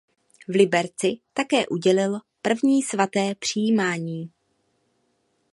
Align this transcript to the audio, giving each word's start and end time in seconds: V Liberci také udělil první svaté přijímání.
V 0.47 0.55
Liberci 0.55 1.13
také 1.33 1.67
udělil 1.67 2.19
první 2.41 2.81
svaté 2.81 3.35
přijímání. 3.35 4.31